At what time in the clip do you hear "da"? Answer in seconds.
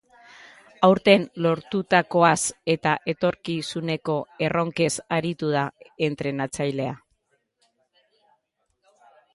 5.59-5.69